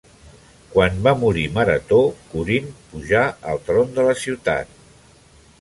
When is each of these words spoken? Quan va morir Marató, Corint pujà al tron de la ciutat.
Quan 0.75 0.95
va 1.07 1.13
morir 1.23 1.43
Marató, 1.57 1.99
Corint 2.33 2.73
pujà 2.95 3.21
al 3.53 3.63
tron 3.69 3.97
de 3.99 4.07
la 4.11 4.17
ciutat. 4.27 4.77